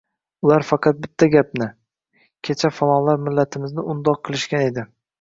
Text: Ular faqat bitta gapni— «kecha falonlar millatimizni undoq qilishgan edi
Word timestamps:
Ular 0.45 0.63
faqat 0.69 1.03
bitta 1.03 1.27
gapni— 1.35 1.69
«kecha 2.49 2.75
falonlar 2.81 3.23
millatimizni 3.29 3.89
undoq 3.97 4.27
qilishgan 4.29 4.71
edi 4.73 4.93